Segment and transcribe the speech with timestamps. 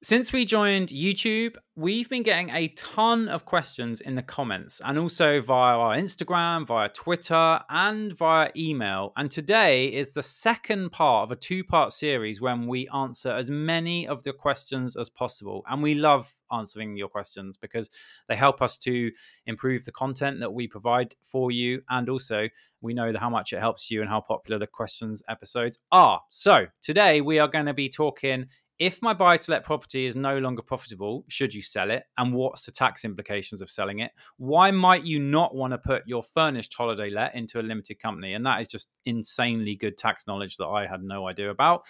[0.00, 4.96] Since we joined YouTube, we've been getting a ton of questions in the comments and
[4.96, 9.12] also via our Instagram, via Twitter, and via email.
[9.16, 13.50] And today is the second part of a two part series when we answer as
[13.50, 15.64] many of the questions as possible.
[15.68, 17.90] And we love answering your questions because
[18.28, 19.10] they help us to
[19.46, 21.82] improve the content that we provide for you.
[21.90, 22.48] And also,
[22.80, 26.20] we know how much it helps you and how popular the questions episodes are.
[26.30, 28.46] So, today we are going to be talking
[28.78, 32.04] if my buy to let property is no longer profitable, should you sell it?
[32.16, 34.12] And what's the tax implications of selling it?
[34.36, 38.34] Why might you not want to put your furnished holiday let into a limited company?
[38.34, 41.86] And that is just insanely good tax knowledge that I had no idea about.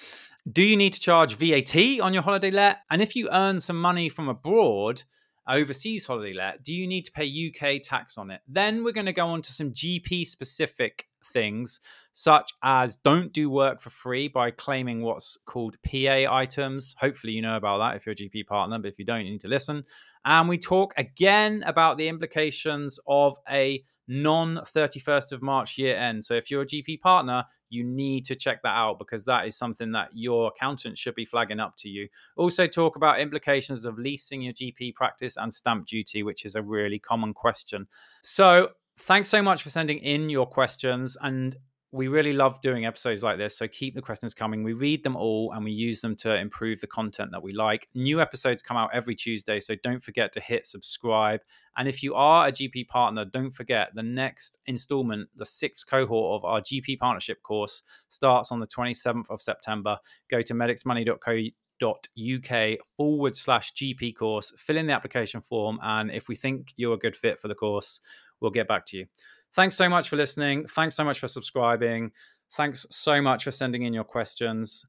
[0.50, 2.78] Do you need to charge VAT on your holiday let?
[2.90, 5.02] And if you earn some money from abroad,
[5.48, 8.40] overseas holiday let, do you need to pay UK tax on it?
[8.48, 11.80] Then we're going to go on to some GP specific things
[12.18, 16.96] such as don't do work for free by claiming what's called PA items.
[16.98, 19.30] Hopefully, you know about that if you're a GP partner, but if you don't, you
[19.30, 19.84] need to listen.
[20.24, 26.24] And we talk again about the implications of a non 31st of March year end.
[26.24, 29.56] So, if you're a GP partner, you need to check that out because that is
[29.56, 32.08] something that your accountant should be flagging up to you.
[32.36, 36.62] Also, talk about implications of leasing your GP practice and stamp duty, which is a
[36.62, 37.86] really common question.
[38.22, 41.16] So, thanks so much for sending in your questions.
[41.20, 41.56] And
[41.90, 43.56] we really love doing episodes like this.
[43.56, 44.62] So keep the questions coming.
[44.62, 47.88] We read them all and we use them to improve the content that we like.
[47.94, 49.58] New episodes come out every Tuesday.
[49.58, 51.40] So don't forget to hit subscribe.
[51.78, 56.38] And if you are a GP partner, don't forget the next installment, the sixth cohort
[56.38, 59.96] of our GP partnership course, starts on the 27th of September.
[60.30, 65.78] Go to medicsmoney.co.uk forward slash GP course, fill in the application form.
[65.82, 68.00] And if we think you're a good fit for the course,
[68.40, 69.06] we'll get back to you.
[69.54, 70.66] Thanks so much for listening.
[70.66, 72.12] Thanks so much for subscribing.
[72.54, 74.84] Thanks so much for sending in your questions.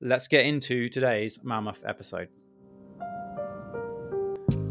[0.00, 2.30] Let's get into today's Mammoth episode.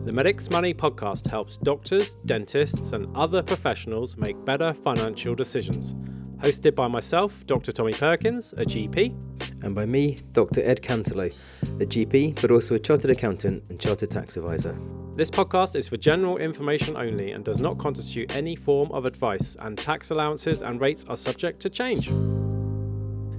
[0.06, 5.96] The Medics Money podcast helps doctors, dentists, and other professionals make better financial decisions.
[6.38, 7.72] Hosted by myself, Dr.
[7.72, 9.16] Tommy Perkins, a GP.
[9.64, 10.62] And by me, Dr.
[10.64, 11.34] Ed Cantelo,
[11.82, 14.80] a GP, but also a chartered accountant and chartered tax advisor.
[15.16, 19.56] This podcast is for general information only and does not constitute any form of advice,
[19.62, 22.12] and tax allowances and rates are subject to change.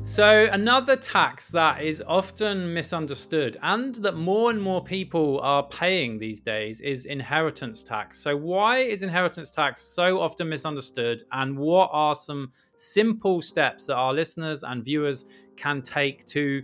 [0.00, 6.18] So, another tax that is often misunderstood and that more and more people are paying
[6.18, 8.20] these days is inheritance tax.
[8.20, 13.96] So, why is inheritance tax so often misunderstood, and what are some simple steps that
[13.96, 15.26] our listeners and viewers
[15.56, 16.62] can take to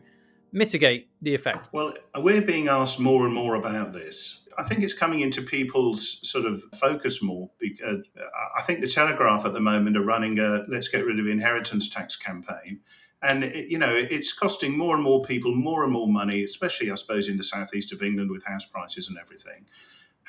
[0.52, 1.68] mitigate the effect?
[1.70, 4.41] Well, we're being asked more and more about this.
[4.58, 8.24] I think it's coming into people's sort of focus more because uh,
[8.56, 11.88] I think the Telegraph at the moment are running a let's get rid of inheritance
[11.88, 12.80] tax campaign.
[13.22, 16.90] And, it, you know, it's costing more and more people more and more money, especially,
[16.90, 19.66] I suppose, in the southeast of England with house prices and everything.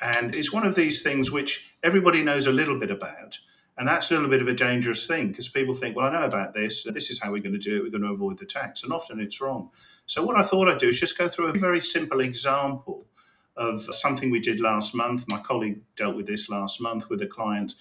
[0.00, 3.38] And it's one of these things which everybody knows a little bit about.
[3.76, 6.24] And that's a little bit of a dangerous thing because people think, well, I know
[6.24, 6.84] about this.
[6.84, 7.82] This is how we're going to do it.
[7.82, 8.84] We're going to avoid the tax.
[8.84, 9.70] And often it's wrong.
[10.06, 13.08] So, what I thought I'd do is just go through a very simple example
[13.56, 15.26] of something we did last month.
[15.28, 17.74] My colleague dealt with this last month with a client.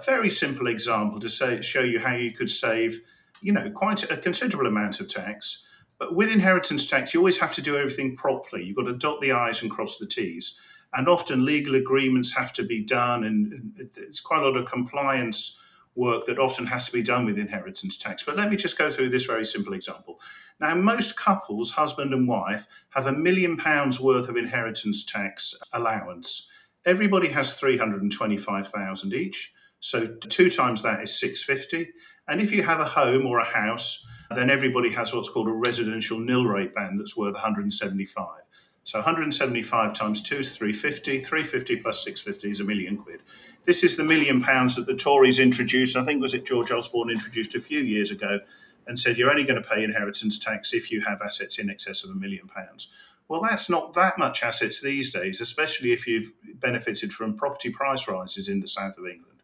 [0.00, 3.02] A very simple example to say, show you how you could save,
[3.42, 5.64] you know, quite a considerable amount of tax.
[5.98, 8.64] But with inheritance tax, you always have to do everything properly.
[8.64, 10.58] You've got to dot the I's and cross the T's.
[10.94, 15.58] And often legal agreements have to be done, and it's quite a lot of compliance
[15.94, 18.22] work that often has to be done with inheritance tax.
[18.22, 20.20] But let me just go through this very simple example.
[20.60, 26.48] Now, most couples, husband and wife, have a million pounds worth of inheritance tax allowance.
[26.84, 29.52] Everybody has 325,000 each.
[29.80, 31.92] So two times that is 650.
[32.28, 35.52] And if you have a home or a house, then everybody has what's called a
[35.52, 38.26] residential nil rate band that's worth 175.
[38.84, 41.20] So 175 times 2 is 350.
[41.20, 43.20] 350 plus 650 is a million quid.
[43.64, 45.96] This is the million pounds that the Tories introduced.
[45.96, 48.40] I think was it George Osborne introduced a few years ago
[48.86, 52.02] and said you're only going to pay inheritance tax if you have assets in excess
[52.02, 52.88] of a million pounds.
[53.28, 58.08] Well, that's not that much assets these days, especially if you've benefited from property price
[58.08, 59.42] rises in the south of England.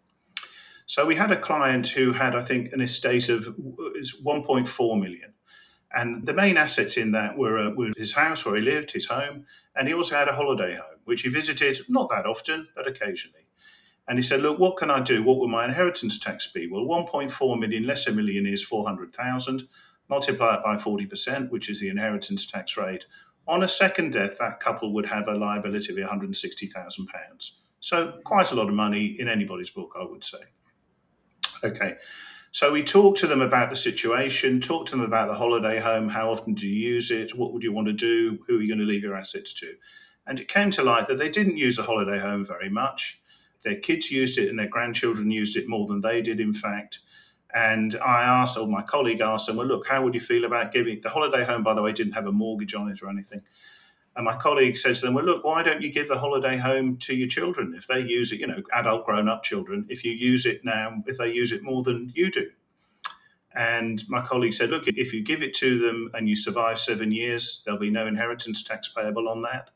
[0.86, 5.34] So we had a client who had, I think, an estate of 1.4 million.
[5.94, 9.06] And the main assets in that were, uh, were his house where he lived, his
[9.06, 12.88] home, and he also had a holiday home, which he visited not that often, but
[12.88, 13.46] occasionally.
[14.08, 15.22] And he said, Look, what can I do?
[15.22, 16.68] What will my inheritance tax be?
[16.70, 19.68] Well, 1.4 million less a million is 400,000.
[20.08, 23.06] Multiply it by 40%, which is the inheritance tax rate.
[23.48, 27.50] On a second death, that couple would have a liability of £160,000.
[27.80, 30.38] So, quite a lot of money in anybody's book, I would say.
[31.62, 31.96] Okay.
[32.56, 36.08] So we talked to them about the situation, talked to them about the holiday home,
[36.08, 38.66] how often do you use it, what would you want to do, who are you
[38.66, 39.74] going to leave your assets to?
[40.26, 43.20] And it came to light that they didn't use the holiday home very much.
[43.62, 47.00] Their kids used it and their grandchildren used it more than they did, in fact.
[47.54, 50.72] And I asked, or my colleague asked them, well, look, how would you feel about
[50.72, 53.42] giving the holiday home, by the way, didn't have a mortgage on it or anything.
[54.16, 56.96] And my colleague said to them, well, look, why don't you give the holiday home
[56.98, 57.74] to your children?
[57.76, 61.02] If they use it, you know, adult grown up children, if you use it now,
[61.06, 62.50] if they use it more than you do.
[63.54, 67.12] And my colleague said, look, if you give it to them and you survive seven
[67.12, 69.68] years, there'll be no inheritance tax payable on that.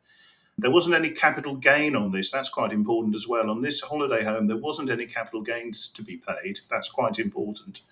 [0.56, 2.30] There wasn't any capital gain on this.
[2.30, 3.50] That's quite important as well.
[3.50, 6.60] On this holiday home, there wasn't any capital gains to be paid.
[6.70, 7.82] That's quite important.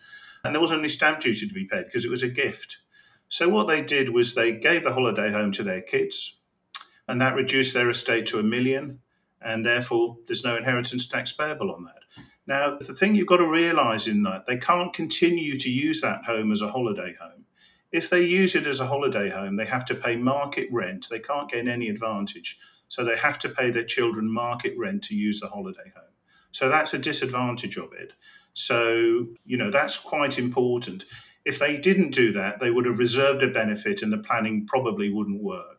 [0.43, 2.79] And there wasn't any stamp duty to be paid because it was a gift.
[3.29, 6.38] So what they did was they gave the holiday home to their kids
[7.09, 9.01] and that reduced their estate to a million,
[9.41, 11.95] and therefore there's no inheritance tax payable on that.
[12.47, 16.25] Now, the thing you've got to realize in that, they can't continue to use that
[16.25, 17.45] home as a holiday home.
[17.93, 21.09] If they use it as a holiday home, they have to pay market rent.
[21.11, 22.59] They can't gain any advantage.
[22.89, 26.15] So they have to pay their children market rent to use the holiday home.
[26.53, 28.13] So that's a disadvantage of it.
[28.55, 31.05] So, you know, that's quite important.
[31.45, 35.13] If they didn't do that, they would have reserved a benefit and the planning probably
[35.13, 35.78] wouldn't work.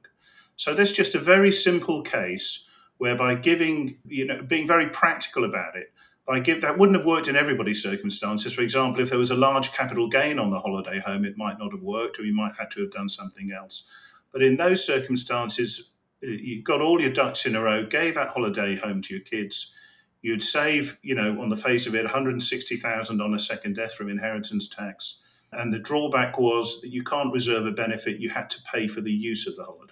[0.60, 2.66] So that's just a very simple case
[2.98, 5.94] whereby giving, you know, being very practical about it,
[6.28, 8.52] by give that wouldn't have worked in everybody's circumstances.
[8.52, 11.60] For example, if there was a large capital gain on the holiday home, it might
[11.60, 13.84] not have worked, or you might have to have done something else.
[14.34, 15.92] But in those circumstances,
[16.22, 19.24] uh, you got all your ducks in a row, gave that holiday home to your
[19.24, 19.72] kids.
[20.22, 24.10] You'd save, you know, on the face of it, 160,000 on a second death from
[24.10, 25.20] inheritance tax.
[25.54, 29.00] And the drawback was that you can't reserve a benefit, you had to pay for
[29.00, 29.89] the use of the holiday.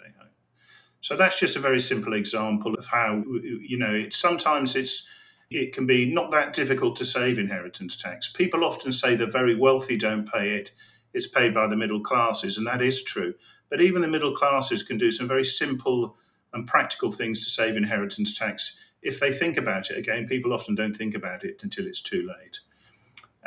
[1.02, 5.08] So that's just a very simple example of how you know it's sometimes it's
[5.50, 8.32] it can be not that difficult to save inheritance tax.
[8.32, 10.72] People often say the very wealthy don't pay it;
[11.14, 13.36] it's paid by the middle classes, and that is true.
[13.70, 16.18] But even the middle classes can do some very simple
[16.54, 19.98] and practical things to save inheritance tax if they think about it.
[19.98, 22.60] Again, people often don't think about it until it's too late.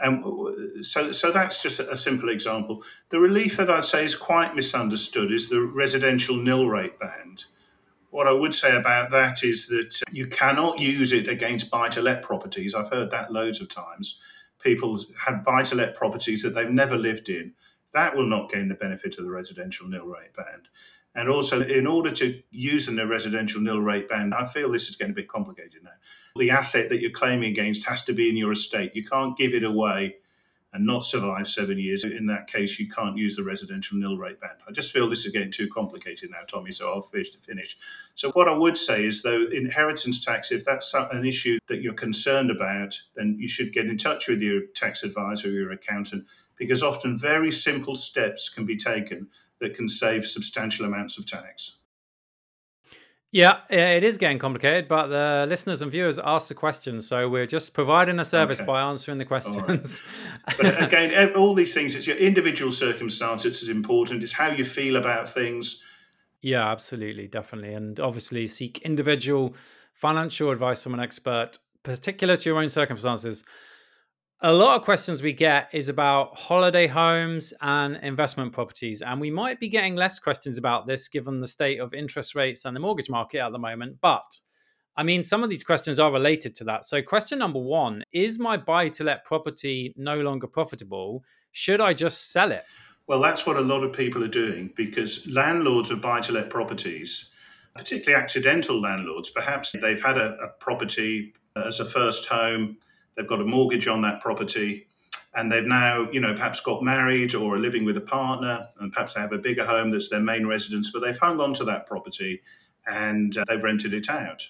[0.03, 2.83] And uh, so, so that's just a simple example.
[3.11, 7.45] The relief that I'd say is quite misunderstood is the residential nil rate band.
[8.11, 12.03] What I would say about that is that you cannot use it against buy to
[12.03, 12.75] let properties.
[12.75, 14.19] I've heard that loads of times.
[14.63, 17.53] People have buy to let properties that they've never lived in.
[17.93, 20.69] That will not gain the benefit of the residential nil rate band.
[21.15, 24.89] And also, in order to use in the residential nil rate band, I feel this
[24.89, 25.91] is getting a bit complicated now.
[26.37, 28.95] The asset that you're claiming against has to be in your estate.
[28.95, 30.17] You can't give it away
[30.73, 32.05] and not survive seven years.
[32.05, 34.59] In that case, you can't use the residential nil rate band.
[34.69, 37.77] I just feel this is getting too complicated now, Tommy, so I'll finish to finish.
[38.15, 41.93] So, what I would say is, though, inheritance tax, if that's an issue that you're
[41.93, 46.27] concerned about, then you should get in touch with your tax advisor or your accountant
[46.57, 49.29] because often very simple steps can be taken
[49.61, 51.77] that can save substantial amounts of tax.
[53.33, 57.47] Yeah, it is getting complicated, but the listeners and viewers ask the questions, so we're
[57.47, 58.67] just providing a service okay.
[58.67, 60.03] by answering the questions.
[60.49, 60.57] Right.
[60.57, 64.25] but uh, again, all these things, it's your individual circumstances is important.
[64.25, 65.81] It's how you feel about things.
[66.43, 69.55] Yeah, absolutely, definitely, and obviously seek individual
[69.93, 73.45] financial advice from an expert, particular to your own circumstances
[74.43, 79.31] a lot of questions we get is about holiday homes and investment properties and we
[79.31, 82.81] might be getting less questions about this given the state of interest rates and the
[82.81, 84.39] mortgage market at the moment but
[84.97, 86.87] i mean some of these questions are related to that.
[86.87, 91.23] So question number 1 is my buy to let property no longer profitable?
[91.53, 92.65] Should i just sell it?
[93.07, 96.49] Well that's what a lot of people are doing because landlords of buy to let
[96.49, 97.29] properties
[97.75, 102.79] particularly accidental landlords perhaps they've had a, a property as a first home
[103.17, 104.87] they've got a mortgage on that property
[105.35, 108.93] and they've now, you know, perhaps got married or are living with a partner, and
[108.93, 111.65] perhaps they have a bigger home that's their main residence, but they've hung on to
[111.65, 112.43] that property
[112.87, 114.49] and uh, they've rented it out.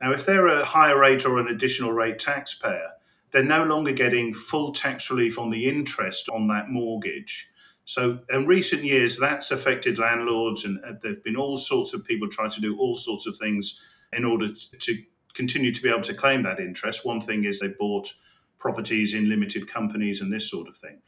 [0.00, 2.90] Now, if they're a higher rate or an additional rate taxpayer,
[3.30, 7.48] they're no longer getting full tax relief on the interest on that mortgage.
[7.84, 12.04] So, in recent years, that's affected landlords, and uh, there have been all sorts of
[12.04, 13.80] people trying to do all sorts of things
[14.12, 15.02] in order to
[15.34, 17.04] continue to be able to claim that interest.
[17.04, 18.14] One thing is they bought
[18.58, 20.98] properties in limited companies and this sort of thing.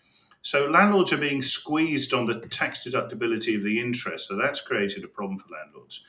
[0.42, 4.28] So landlords are being squeezed on the tax deductibility of the interest.
[4.28, 6.04] So that's created a problem for landlords.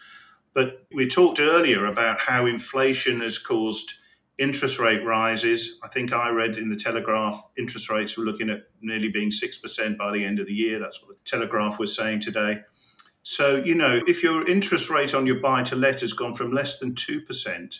[0.54, 3.94] But we talked earlier about how inflation has caused
[4.38, 5.80] interest rate rises.
[5.84, 9.98] I think I read in the Telegraph interest rates were looking at nearly being 6%
[9.98, 10.80] by the end of the year.
[10.80, 12.62] That's what the Telegraph was saying today.
[13.24, 16.52] So, you know, if your interest rate on your buy to let has gone from
[16.52, 17.80] less than 2%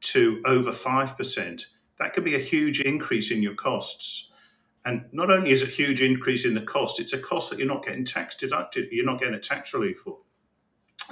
[0.00, 1.62] to over 5%,
[1.98, 4.30] that could be a huge increase in your costs.
[4.84, 7.58] And not only is it a huge increase in the cost, it's a cost that
[7.58, 10.18] you're not getting tax deducted, you're not getting a tax relief for.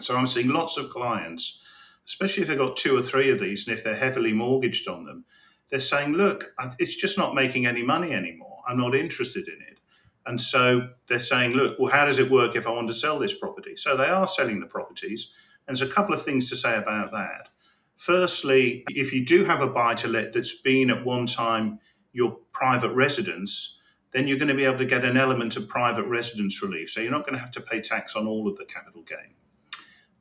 [0.01, 1.61] So I'm seeing lots of clients,
[2.07, 5.05] especially if they've got two or three of these and if they're heavily mortgaged on
[5.05, 5.25] them,
[5.71, 8.63] they're saying, look, it's just not making any money anymore.
[8.69, 9.79] I'm not interested in it.
[10.25, 13.19] And so they're saying, look, well, how does it work if I want to sell
[13.19, 13.77] this property?
[13.77, 15.33] So they are selling the properties.
[15.67, 17.49] And there's a couple of things to say about that.
[17.97, 21.81] Firstly, if you do have a buy to let that's been at one time
[22.13, 23.79] your private residence,
[24.13, 26.91] then you're going to be able to get an element of private residence relief.
[26.91, 29.35] So you're not going to have to pay tax on all of the capital gain.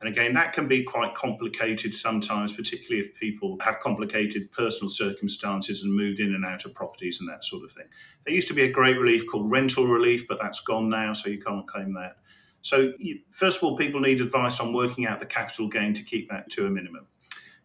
[0.01, 5.83] And again, that can be quite complicated sometimes, particularly if people have complicated personal circumstances
[5.83, 7.85] and moved in and out of properties and that sort of thing.
[8.25, 11.29] There used to be a great relief called rental relief, but that's gone now, so
[11.29, 12.17] you can't claim that.
[12.61, 12.93] So,
[13.31, 16.49] first of all, people need advice on working out the capital gain to keep that
[16.51, 17.07] to a minimum.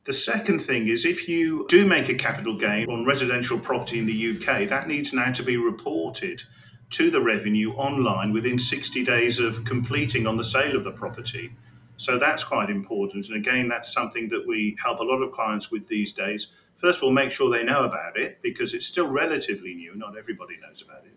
[0.04, 4.06] The second thing is if you do make a capital gain on residential property in
[4.06, 6.44] the UK, that needs now to be reported
[6.90, 11.52] to the revenue online within 60 days of completing on the sale of the property.
[11.98, 13.28] So that's quite important.
[13.28, 16.46] And again, that's something that we help a lot of clients with these days.
[16.76, 19.94] First of all, make sure they know about it because it's still relatively new.
[19.94, 21.12] Not everybody knows about it.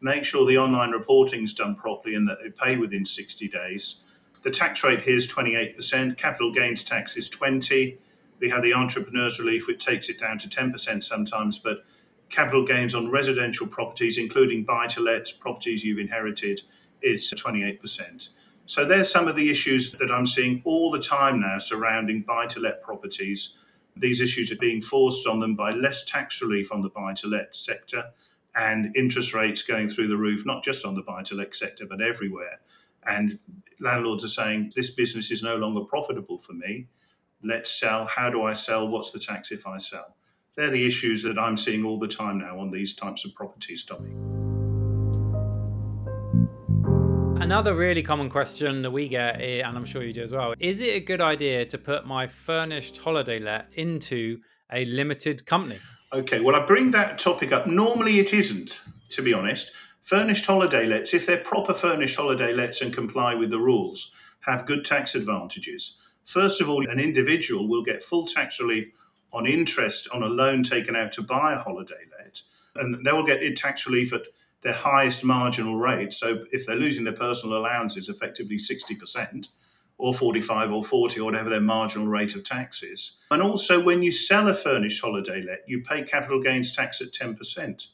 [0.00, 4.00] Make sure the online reporting is done properly and that they pay within 60 days.
[4.42, 6.16] The tax rate here is 28%.
[6.16, 7.96] Capital gains tax is 20.
[8.44, 11.82] We have the entrepreneurs relief, which takes it down to 10% sometimes, but
[12.28, 16.60] capital gains on residential properties, including buy to lets, properties you've inherited,
[17.00, 18.28] is 28%.
[18.66, 22.44] So there's some of the issues that I'm seeing all the time now surrounding buy
[22.48, 23.56] to let properties.
[23.96, 27.26] These issues are being forced on them by less tax relief on the buy to
[27.26, 28.10] let sector
[28.54, 31.86] and interest rates going through the roof, not just on the buy to let sector,
[31.86, 32.60] but everywhere.
[33.06, 33.38] And
[33.80, 36.88] landlords are saying, this business is no longer profitable for me.
[37.46, 38.06] Let's sell.
[38.06, 38.88] How do I sell?
[38.88, 40.16] What's the tax if I sell?
[40.56, 43.84] They're the issues that I'm seeing all the time now on these types of properties,
[43.84, 44.12] Tommy.
[47.42, 50.54] Another really common question that we get, eh, and I'm sure you do as well,
[50.58, 54.40] is it a good idea to put my furnished holiday let into
[54.72, 55.78] a limited company?
[56.14, 57.66] Okay, well, I bring that topic up.
[57.66, 59.70] Normally, it isn't, to be honest.
[60.00, 64.64] Furnished holiday lets, if they're proper furnished holiday lets and comply with the rules, have
[64.64, 65.98] good tax advantages.
[66.24, 68.88] First of all, an individual will get full tax relief
[69.32, 72.42] on interest on a loan taken out to buy a holiday let,
[72.76, 74.22] and they will get tax relief at
[74.62, 76.12] their highest marginal rate.
[76.12, 79.48] So if they're losing their personal allowances, effectively 60%,
[79.98, 83.12] or 45 or 40 or whatever their marginal rate of tax is.
[83.30, 87.12] And also, when you sell a furnished holiday let, you pay capital gains tax at
[87.12, 87.86] 10%.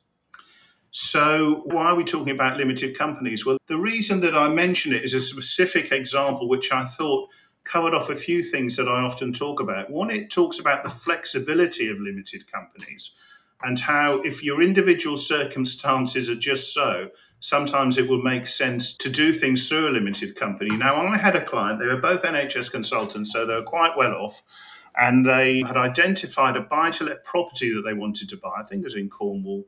[0.92, 3.46] So, why are we talking about limited companies?
[3.46, 7.28] Well, the reason that I mention it is a specific example which I thought
[7.70, 9.90] covered off a few things that I often talk about.
[9.90, 13.12] One, it talks about the flexibility of limited companies
[13.62, 19.08] and how, if your individual circumstances are just so, sometimes it will make sense to
[19.08, 20.74] do things through a limited company.
[20.76, 24.14] Now, I had a client, they were both NHS consultants, so they were quite well
[24.14, 24.42] off,
[24.98, 28.54] and they had identified a buy to let property that they wanted to buy.
[28.58, 29.66] I think it was in Cornwall.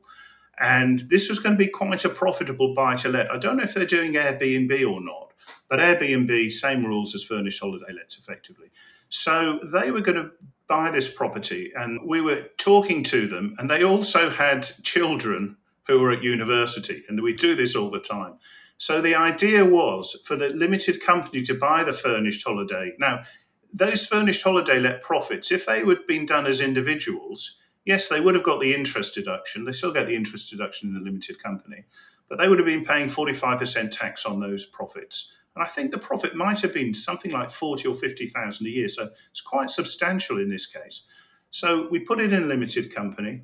[0.59, 3.31] And this was going to be quite a profitable buy to let.
[3.31, 5.22] I don't know if they're doing Airbnb or not,
[5.69, 8.67] but Airbnb, same rules as furnished holiday lets effectively.
[9.09, 10.31] So they were going to
[10.67, 15.99] buy this property and we were talking to them and they also had children who
[15.99, 18.35] were at university and we do this all the time.
[18.77, 22.93] So the idea was for the limited company to buy the furnished holiday.
[22.97, 23.23] Now
[23.71, 28.35] those furnished holiday let profits if they had been done as individuals yes they would
[28.35, 29.65] have got the interest deduction.
[29.65, 31.85] They still get the interest deduction in the limited company
[32.33, 35.99] but they would have been paying 45% tax on those profits and I think the
[35.99, 38.87] profit might have been something like 40 or 50,000 a year.
[38.87, 41.03] So it's quite substantial in this case.
[41.51, 43.43] So we put it in a limited company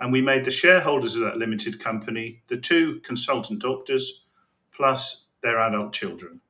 [0.00, 4.24] and we made the shareholders of that limited company the two consultant doctors
[4.72, 6.40] plus their adult children.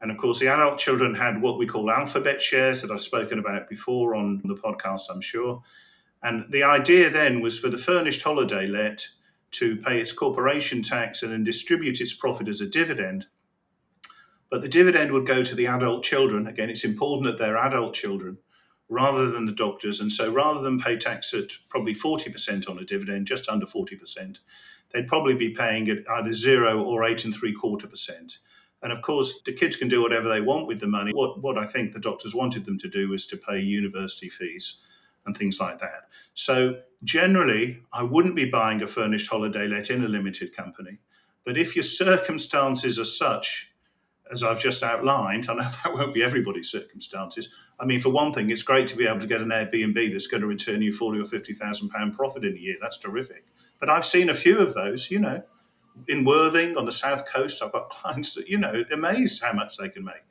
[0.00, 3.38] And of course, the adult children had what we call alphabet shares that I've spoken
[3.38, 5.62] about before on the podcast, I'm sure.
[6.22, 9.06] And the idea then was for the furnished holiday let
[9.54, 13.26] to pay its corporation tax and then distribute its profit as a dividend
[14.54, 16.46] but the dividend would go to the adult children.
[16.46, 18.38] Again, it's important that they're adult children
[18.88, 19.98] rather than the doctors.
[19.98, 24.38] And so rather than pay tax at probably 40% on a dividend, just under 40%,
[24.92, 28.38] they'd probably be paying at either zero or eight and three quarter percent.
[28.80, 31.10] And of course, the kids can do whatever they want with the money.
[31.12, 34.78] What, what I think the doctors wanted them to do was to pay university fees
[35.26, 36.08] and things like that.
[36.34, 40.98] So generally, I wouldn't be buying a furnished holiday let in a limited company.
[41.44, 43.72] But if your circumstances are such
[44.32, 47.48] as I've just outlined, I know that won't be everybody's circumstances.
[47.78, 50.26] I mean, for one thing, it's great to be able to get an Airbnb that's
[50.26, 52.76] going to return you forty or fifty thousand pound profit in a year.
[52.80, 53.44] That's terrific.
[53.78, 55.42] But I've seen a few of those, you know,
[56.08, 57.62] in Worthing on the south coast.
[57.62, 60.22] I've got clients that, you know, amazed how much they can make.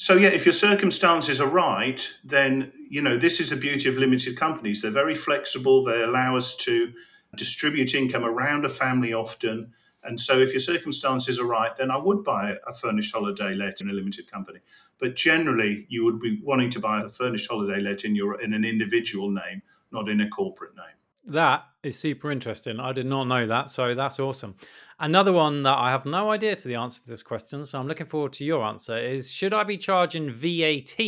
[0.00, 3.98] So yeah, if your circumstances are right, then you know this is the beauty of
[3.98, 4.80] limited companies.
[4.80, 5.84] They're very flexible.
[5.84, 6.94] They allow us to
[7.36, 9.74] distribute income around a family often.
[10.02, 13.82] And so, if your circumstances are right, then I would buy a furnished holiday let
[13.82, 14.60] in a limited company.
[14.98, 18.54] But generally, you would be wanting to buy a furnished holiday let in your in
[18.54, 19.60] an individual name,
[19.92, 20.99] not in a corporate name.
[21.26, 22.80] That is super interesting.
[22.80, 24.56] I did not know that, so that's awesome.
[24.98, 27.86] Another one that I have no idea to the answer to this question, so I'm
[27.86, 30.98] looking forward to your answer is should I be charging VAT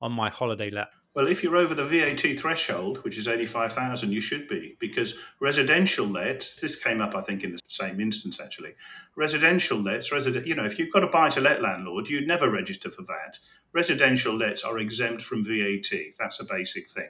[0.00, 0.88] on my holiday let?
[1.14, 6.06] Well, if you're over the VAT threshold, which is 85,000, you should be, because residential
[6.06, 8.74] lets, this came up, I think, in the same instance, actually.
[9.16, 12.48] Residential lets, resident, you know, if you've got a buy to let landlord, you'd never
[12.48, 13.38] register for VAT.
[13.72, 15.90] Residential lets are exempt from VAT.
[16.18, 17.08] That's a basic thing.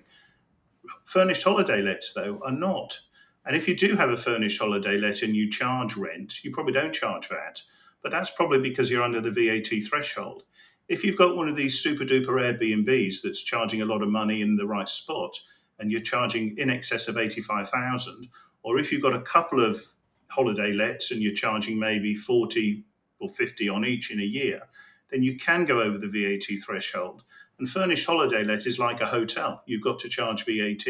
[1.04, 2.99] Furnished holiday lets, though, are not.
[3.45, 6.75] And if you do have a furnished holiday let and you charge rent, you probably
[6.75, 7.62] don't charge VAT.
[8.02, 10.42] But that's probably because you're under the VAT threshold.
[10.88, 14.42] If you've got one of these super duper Airbnbs that's charging a lot of money
[14.42, 15.35] in the right spot
[15.78, 18.28] and you're charging in excess of 85,000,
[18.62, 19.83] or if you've got a couple of
[20.28, 22.85] holiday lets and you're charging maybe 40
[23.21, 24.62] or 50 on each in a year,
[25.11, 27.23] then you can go over the VAT threshold.
[27.59, 29.62] And furnished holiday let is like a hotel.
[29.67, 30.87] You've got to charge VAT.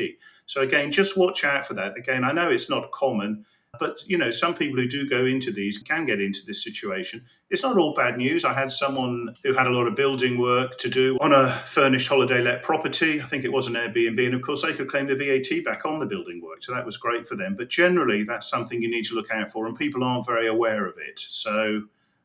[0.46, 1.96] So again, just watch out for that.
[1.96, 3.46] Again, I know it's not common,
[3.78, 7.24] but you know, some people who do go into these can get into this situation.
[7.50, 8.44] It's not all bad news.
[8.44, 12.08] I had someone who had a lot of building work to do on a furnished
[12.08, 13.20] holiday let property.
[13.20, 15.84] I think it was an Airbnb, and of course they could claim the VAT back
[15.84, 16.62] on the building work.
[16.62, 17.56] So that was great for them.
[17.56, 20.86] But generally, that's something you need to look out for, and people aren't very aware
[20.86, 21.20] of it.
[21.20, 21.82] So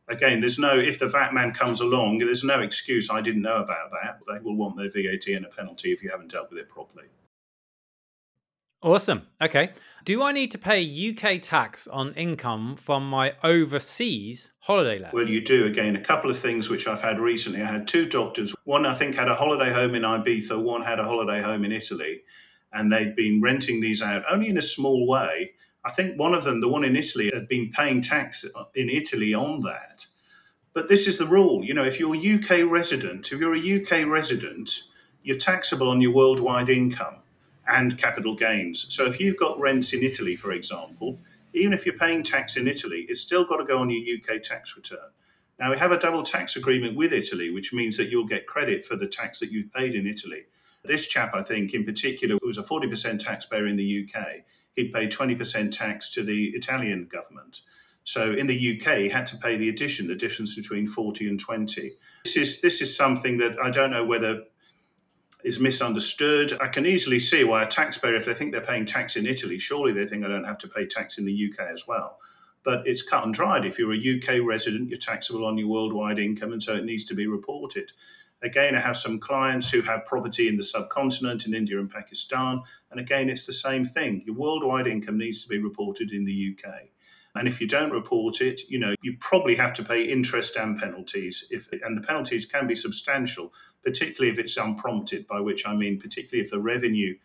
[0.08, 3.10] again, there's no if the VAT man comes along, there's no excuse.
[3.10, 4.20] I didn't know about that.
[4.28, 7.06] They will want their VAT and a penalty if you haven't dealt with it properly.
[8.84, 9.28] Awesome.
[9.42, 9.72] Okay.
[10.04, 15.14] Do I need to pay UK tax on income from my overseas holiday let?
[15.14, 15.66] Well, you do.
[15.66, 17.62] Again, a couple of things which I've had recently.
[17.62, 18.54] I had two doctors.
[18.66, 21.72] One, I think, had a holiday home in Ibiza, one had a holiday home in
[21.72, 22.24] Italy.
[22.74, 25.52] And they'd been renting these out only in a small way.
[25.86, 29.34] I think one of them, the one in Italy, had been paying tax in Italy
[29.34, 30.08] on that.
[30.74, 31.64] But this is the rule.
[31.64, 34.84] You know, if you're a UK resident, if you're a UK resident,
[35.22, 37.18] you're taxable on your worldwide income
[37.68, 38.88] and capital gains.
[38.90, 41.20] So if you've got rents in Italy, for example,
[41.54, 44.42] even if you're paying tax in Italy, it's still got to go on your UK
[44.42, 45.12] tax return.
[45.60, 48.84] Now, we have a double tax agreement with Italy, which means that you'll get credit
[48.84, 50.46] for the tax that you've paid in Italy.
[50.84, 54.44] This chap, I think, in particular, was a 40% taxpayer in the UK.
[54.76, 57.62] He'd paid 20% tax to the Italian government.
[58.06, 61.40] So in the UK, he had to pay the addition, the difference between 40 and
[61.40, 61.92] 20.
[62.26, 64.44] This is, this is something that I don't know whether
[65.44, 66.54] is misunderstood.
[66.62, 69.60] I can easily see why a taxpayer, if they think they're paying tax in Italy,
[69.60, 72.18] surely they think I don't have to pay tax in the UK as well.
[72.64, 73.66] But it's cut and dried.
[73.66, 77.04] If you're a UK resident, you're taxable on your worldwide income, and so it needs
[77.06, 77.92] to be reported.
[78.44, 82.62] Again, I have some clients who have property in the subcontinent, in India and Pakistan.
[82.92, 84.22] And again, it's the same thing.
[84.26, 86.90] Your worldwide income needs to be reported in the UK.
[87.36, 90.80] And if you don't report it, you know, you probably have to pay interest and
[90.80, 91.48] penalties.
[91.50, 93.54] If and the penalties can be substantial,
[93.84, 97.16] particularly if it's unprompted, by which I mean particularly if the revenue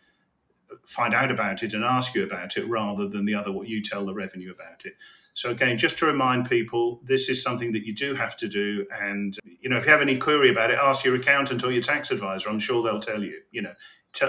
[0.85, 3.83] find out about it and ask you about it rather than the other what you
[3.83, 4.95] tell the revenue about it.
[5.39, 8.85] So again, just to remind people, this is something that you do have to do.
[8.91, 11.81] And you know, if you have any query about it, ask your accountant or your
[11.81, 12.49] tax advisor.
[12.49, 13.39] I'm sure they'll tell you.
[13.49, 13.73] You know,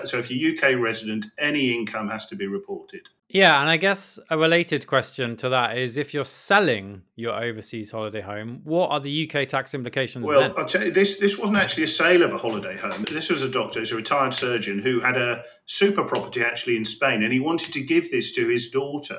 [0.05, 3.09] so if you're UK resident, any income has to be reported.
[3.29, 7.91] Yeah, and I guess a related question to that is if you're selling your overseas
[7.91, 10.25] holiday home, what are the UK tax implications?
[10.25, 10.55] Well?
[10.57, 13.05] I'll tell you, this this wasn't actually a sale of a holiday home.
[13.11, 16.85] This was a doctor, he's a retired surgeon who had a super property actually in
[16.85, 19.19] Spain, and he wanted to give this to his daughter.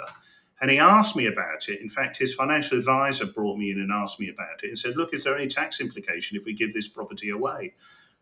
[0.61, 1.81] And he asked me about it.
[1.81, 4.95] In fact, his financial advisor brought me in and asked me about it and said,
[4.95, 7.73] "Look, is there any tax implication if we give this property away?"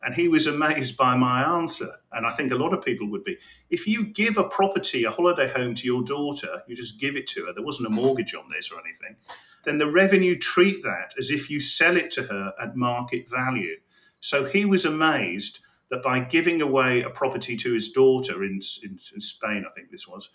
[0.01, 1.97] And he was amazed by my answer.
[2.13, 3.37] And I think a lot of people would be.
[3.69, 7.27] If you give a property, a holiday home to your daughter, you just give it
[7.27, 9.17] to her, there wasn't a mortgage on this or anything,
[9.65, 13.75] then the revenue treat that as if you sell it to her at market value.
[14.21, 18.99] So he was amazed that by giving away a property to his daughter in, in,
[19.13, 20.29] in Spain, I think this was,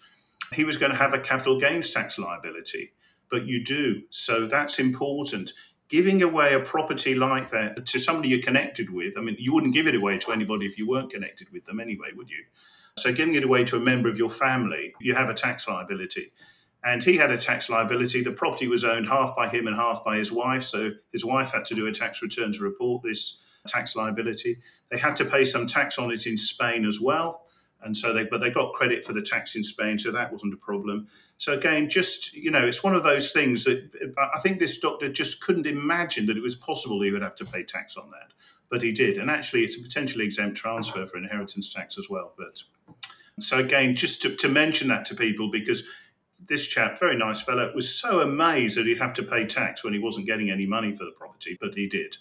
[0.53, 2.93] he was going to have a capital gains tax liability.
[3.31, 4.03] But you do.
[4.11, 5.53] So that's important
[5.91, 9.75] giving away a property like that to somebody you're connected with, I mean, you wouldn't
[9.75, 12.43] give it away to anybody if you weren't connected with them anyway, would you?
[12.99, 16.33] So giving it away to a member of your family, you have a tax liability.
[16.85, 18.23] and he had a tax liability.
[18.23, 21.51] The property was owned half by him and half by his wife, so his wife
[21.51, 24.59] had to do a tax return to report this tax liability.
[24.91, 27.44] They had to pay some tax on it in Spain as well,
[27.85, 30.55] and so they but they got credit for the tax in Spain, so that wasn't
[30.55, 31.09] a problem.
[31.39, 33.91] So again, just you know, it's one of those things that
[34.35, 37.45] I think this doctor just couldn't imagine that it was possible he would have to
[37.45, 38.33] pay tax on that,
[38.71, 42.35] but he did, and actually, it's a potentially exempt transfer for inheritance tax as well.
[42.37, 42.63] But
[43.41, 45.85] so again, just to, to mention that to people because
[46.47, 49.93] this chap, very nice fellow, was so amazed that he'd have to pay tax when
[49.93, 52.17] he wasn't getting any money for the property, but he did.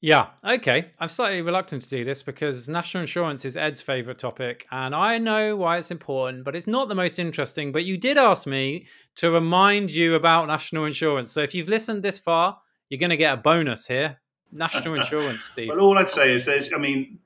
[0.00, 0.92] Yeah, okay.
[1.00, 5.18] I'm slightly reluctant to do this because national insurance is Ed's favorite topic, and I
[5.18, 7.72] know why it's important, but it's not the most interesting.
[7.72, 11.32] But you did ask me to remind you about national insurance.
[11.32, 12.58] So if you've listened this far,
[12.88, 14.20] you're going to get a bonus here.
[14.52, 15.70] National insurance, Steve.
[15.70, 17.18] well, all I'd say is there's, I mean,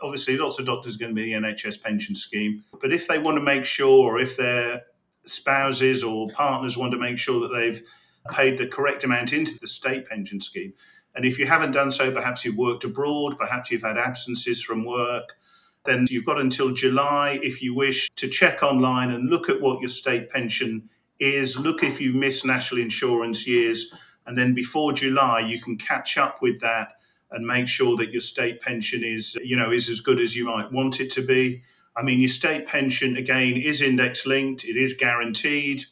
[0.00, 3.18] obviously lots of doctors are going to be the NHS pension scheme, but if they
[3.18, 4.82] want to make sure, or if their
[5.26, 7.82] spouses or partners want to make sure that they've
[8.30, 10.72] paid the correct amount into the state pension scheme,
[11.14, 14.84] and if you haven't done so, perhaps you've worked abroad, perhaps you've had absences from
[14.84, 15.36] work,
[15.84, 19.80] then you've got until July, if you wish, to check online and look at what
[19.80, 21.58] your state pension is.
[21.58, 23.92] Look if you miss national insurance years.
[24.26, 26.92] And then before July, you can catch up with that
[27.30, 30.44] and make sure that your state pension is, you know, is as good as you
[30.46, 31.62] might want it to be.
[31.96, 35.84] I mean, your state pension again is index linked, it is guaranteed.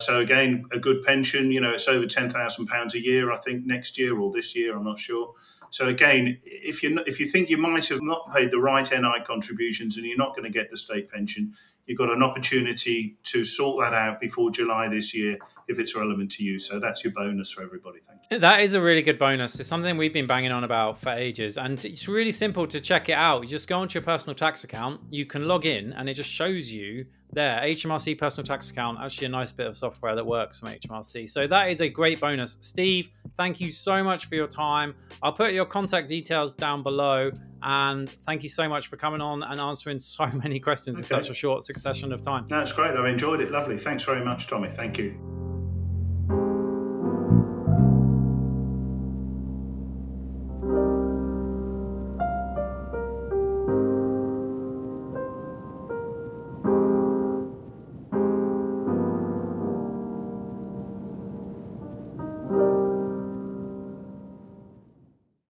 [0.00, 3.38] So again, a good pension, you know, it's over ten thousand pounds a year, I
[3.38, 5.34] think, next year or this year, I'm not sure.
[5.70, 9.24] So again, if you if you think you might have not paid the right NI
[9.26, 11.54] contributions and you're not going to get the state pension,
[11.86, 16.30] you've got an opportunity to sort that out before July this year if it's relevant
[16.32, 16.58] to you.
[16.58, 17.98] So that's your bonus for everybody.
[18.06, 18.38] Thank you.
[18.38, 19.58] That is a really good bonus.
[19.58, 21.58] It's something we've been banging on about for ages.
[21.58, 23.42] And it's really simple to check it out.
[23.42, 26.30] You just go onto your personal tax account, you can log in, and it just
[26.30, 28.98] shows you there HMRC personal tax account.
[29.00, 31.28] Actually, a nice bit of software that works from HMRC.
[31.28, 32.56] So that is a great bonus.
[32.60, 34.94] Steve, thank you so much for your time.
[35.22, 37.30] I'll put your contact details down below.
[37.62, 41.02] And thank you so much for coming on and answering so many questions okay.
[41.02, 42.46] in such a short succession of time.
[42.48, 42.96] That's great.
[42.96, 43.50] I've enjoyed it.
[43.50, 43.78] Lovely.
[43.78, 44.70] Thanks very much, Tommy.
[44.70, 45.35] Thank you.